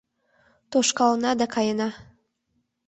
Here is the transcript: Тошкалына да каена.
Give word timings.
Тошкалына 0.71 1.31
да 1.39 1.45
каена. 1.53 1.89